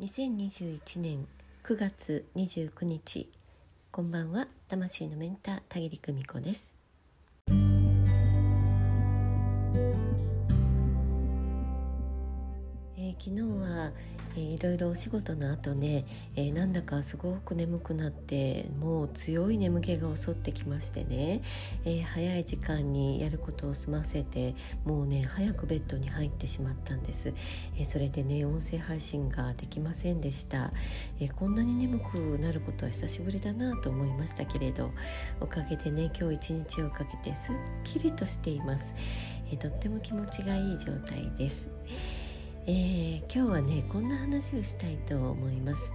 [0.00, 1.26] 2021年
[1.64, 3.28] 9月29日
[3.90, 4.46] こんばんは。
[4.68, 6.77] 魂のメンター田切久美子です。
[13.18, 13.90] 昨日は、
[14.36, 16.06] えー、いろいろお仕事の後ね、
[16.36, 21.42] えー、なんだかすごく眠くなってもう強い眠気が襲ってきましてね、
[21.84, 27.34] えー、早い時間にやることを済ませてもうね早くベッドに入ってしまったんです、
[27.76, 30.70] えそれでね音声配信ができませんでした、
[31.20, 34.92] えこんなに眠くなることは久しぶりだなと思いましたけれど
[35.40, 38.94] おかげでね今日一日をかけてすっきりとしています、
[39.50, 41.70] えとっても気持ちがいい状態です。
[42.66, 45.92] えー、今日はねこんな話をしたいと思います、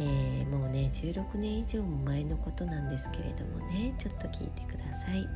[0.00, 5.28] えー、もうね16年以上も前のことなんですけれどもねちょっと聞いてください、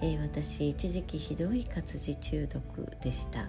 [0.00, 2.62] えー、私一時期ひどい活字中毒
[3.02, 3.42] でした、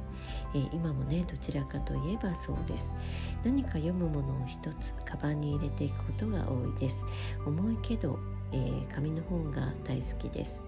[0.55, 2.95] え今もねどちらかといえばそうです。
[3.43, 7.05] 何か読むものを一つカバンに入れていくことが多いです。
[7.45, 8.19] 重いけど、
[8.51, 10.63] え紙の本が大好きです、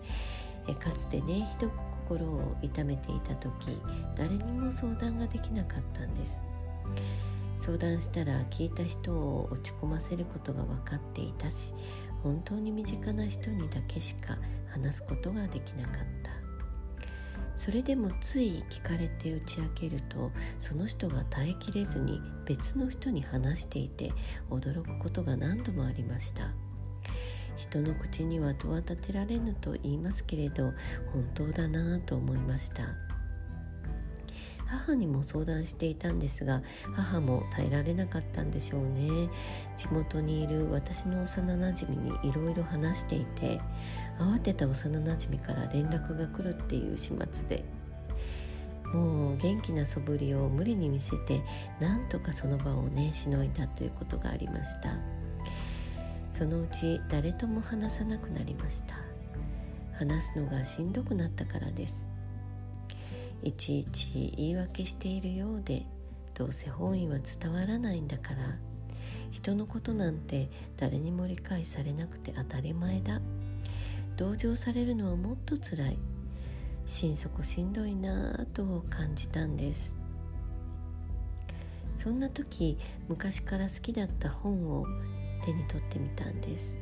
[0.67, 3.78] えかつてねひどく心を痛めていた時
[4.16, 6.44] 誰にも相談ができなかったんです。
[7.58, 11.73] 相談したら聞いた人を落ち込ませることが分かっていたし
[12.22, 14.38] 本当に身近な人にだけしか
[14.72, 16.36] 話すことができなかった。
[17.58, 24.12] それでもつい聞かれて打ち明けるとその人が耐えきれずに別の人に話していて
[24.50, 26.50] 驚くことが何度もありました。
[27.58, 30.73] 人の口には戸は立てられぬと言いますけれど
[31.14, 32.84] 本当だなと思いました。
[34.67, 36.64] 母にも相談していたんですが
[36.95, 39.30] 母も耐えられなかったんでしょうね。
[39.78, 43.59] 地元にいる私の幼なじみにいろいろ話していて
[44.19, 47.64] 慌てた幼なじみから連絡が来るっていう始末で
[48.94, 51.42] もう元気な素振りを無理に見せて
[51.80, 55.14] なんとかその場をねしのいだということがありました。
[56.38, 58.95] そのうち誰とも話さなくなりました。
[59.94, 62.09] 話すのがしんどくなったからです。
[63.41, 65.85] いちいち言い訳しているようで
[66.34, 68.57] どうせ本意は伝わらないんだから。
[69.31, 73.22] 人のことなんて誰にも理解されなくて当たり前だ。
[74.17, 75.97] 同情されるのはもっとつらい。
[76.85, 79.97] 心底しんどいなぁと感じたんです。
[81.96, 84.85] そんな時昔から好きだった本を
[85.45, 86.78] 手に取ってみたんです。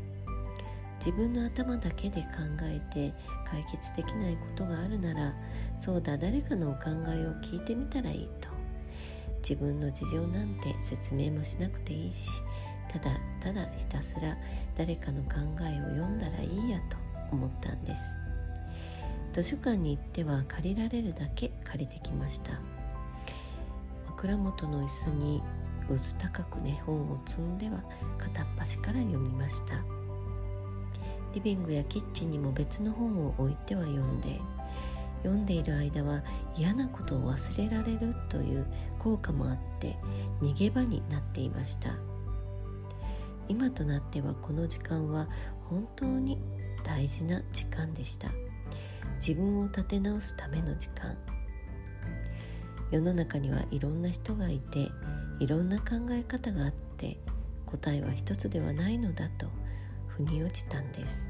[1.00, 2.28] 自分の頭だけで考
[2.62, 3.14] えて
[3.46, 5.34] 解決できないことがあるなら
[5.78, 8.48] そうだ誰かのお考えを聞いてみたらいいと。
[9.42, 12.30] 自分の事情なんて説明もしなくていいし
[12.88, 14.38] ただただひたすら
[14.78, 15.32] 誰かの考
[15.62, 16.96] えを読んだらいいやと
[17.34, 18.16] 思ったんです。
[19.34, 22.52] 図書館に行っては借りられるだけ借りてきました。
[24.08, 25.44] 枕元の椅子に
[25.90, 27.84] うず高くね本を積んでは
[28.18, 29.76] 片っ端から読みました。
[31.34, 34.40] リビングやキッチンにも別の本を置いては読んで
[35.24, 36.22] 読んでいる間は
[36.56, 38.66] 嫌なことを忘れられるという
[39.00, 39.98] 効果もあって
[40.42, 41.90] 逃げ場になっていました。
[43.48, 45.28] 今となってはこの時間は
[45.70, 46.38] 本当に
[46.84, 48.30] 大事な時間でした。
[49.16, 51.18] 自分を立て直すための時間。
[52.92, 54.92] 世の中にはいろんな人がいて
[55.44, 57.18] いろんな考え方があって
[57.66, 59.48] 答えは一つではないのだと
[60.08, 61.30] 腑に落ちたんです。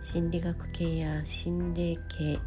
[0.00, 2.38] 心理学系や心霊系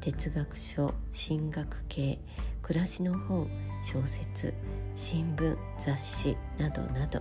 [0.00, 0.94] 哲学書
[1.28, 2.18] 神学系
[2.62, 3.48] 暮らしの本
[3.82, 4.54] 小説
[4.94, 7.20] 新聞雑誌などなど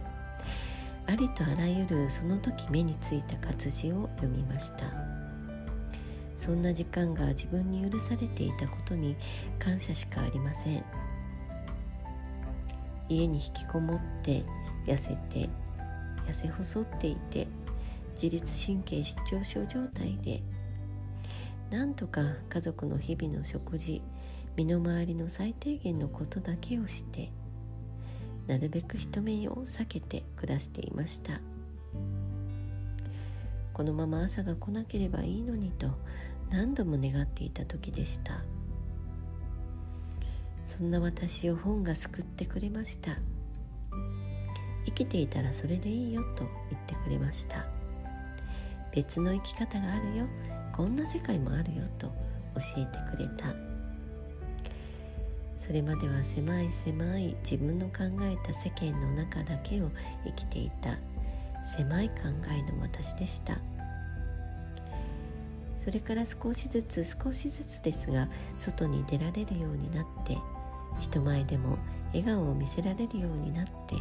[1.08, 4.86] ありとあらゆるその時目についた活字を読みました。
[6.38, 9.16] そんな時間が自分に許されていたことに
[9.58, 11.03] 感謝しかありません。
[13.10, 14.44] 家に引きこもって
[14.86, 15.50] 痩せて
[16.28, 17.48] 痩せ細っていて
[18.16, 20.42] 自律神経失調症状態で
[21.70, 24.02] なんとか家族の日々の食事
[24.56, 27.32] 身の回りの最低限のことだけをして
[28.48, 31.40] なるべく人目を避けて暮らしていました。
[33.74, 35.88] このまま朝が来なければいいのにと
[36.52, 38.44] 何度も願っていた時でした。
[40.66, 43.18] そんな私を本が救ってくれました。
[44.86, 47.66] 生きていたらそれでいいよと言ってくれました。
[48.94, 50.26] 別の生き方があるよ。
[50.72, 52.14] こんな世界もあるよと教
[52.78, 53.54] えてくれた。
[55.60, 59.90] それまでは狭い狭い自分の考えた世間の中だけを
[60.26, 60.98] 生きていた。
[61.64, 62.16] 狭い考
[62.52, 63.58] えの私でした。
[65.80, 70.38] それから少しずつ少しずつですが外に出られるようになって
[71.00, 73.96] 人前でも笑顔を見せられるようになって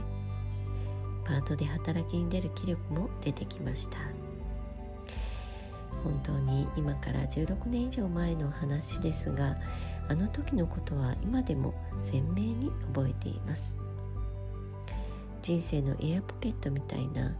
[1.24, 3.98] パートで働きに出る気力も出てきました。
[6.02, 9.56] 本当に今から16年以上前の話ですが
[10.08, 13.78] あの時のことは今でも鮮明に覚えています。
[15.42, 17.32] 人生のエアポケットみたいな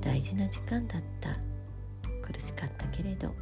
[0.00, 1.36] 大事な時間だった。
[2.22, 3.34] 苦しかったけれど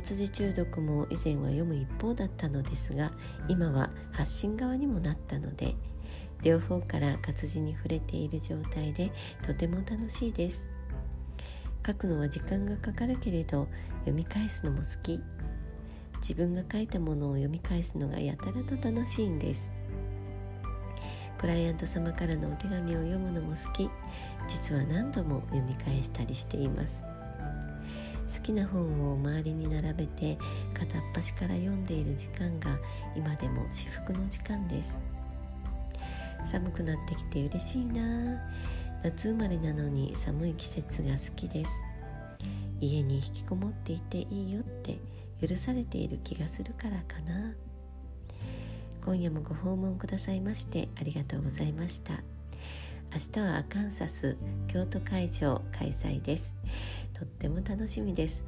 [0.00, 3.10] 活字中毒も以前は読む一方だったのですが
[3.48, 5.74] 今は発信側にもなったので
[6.42, 9.12] 両方から活字に触れている状態で
[9.42, 10.70] とても楽しいです。
[11.86, 13.68] 書くのは時間がかかるけれど
[14.00, 15.20] 読み返すのも好き。
[16.22, 19.70] 自分が書いたものを読み返すのがやたらと楽しいんです。
[21.36, 23.90] クライアント様からのお手紙を読むのも好き。
[24.48, 27.04] 実は何度も読み返したりしています。
[28.30, 30.38] 好きな本を周りに並べて
[30.72, 32.78] 片っ端から読んでいる時間が
[33.16, 35.00] 今でも至福の時間です。
[36.44, 38.40] 寒くなってきて嬉しいな。
[39.02, 41.82] 夏生まれなのに寒い季節が好きです。
[42.80, 44.98] 家に引きこもっていていいよって
[45.46, 47.52] 許されている気がするからかな。
[49.04, 52.22] 今夜もご訪問くださいましてありがとうございました。
[53.12, 54.36] 明日はアカンサス
[54.68, 56.56] 京都会場開催です。
[57.20, 58.46] とっても楽しみです。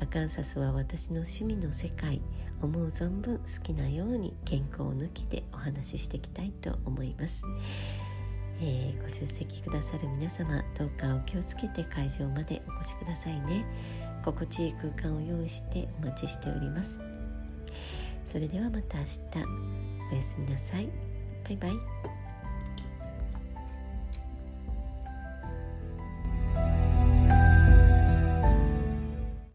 [0.00, 2.22] アカンサスは私の趣味の世界
[2.62, 7.44] 思う存分好きなように健康抜きでお話ししていきたいと思います、
[8.60, 13.64] えー、ご出席くださる皆様どうかお気をつけて会場までお越しくださいね。
[14.24, 17.00] 心地いい空間を用意してお待ちしております。
[18.26, 19.20] それではまた明日。
[20.12, 20.88] おやすみなさい。
[21.44, 22.23] バイバイ。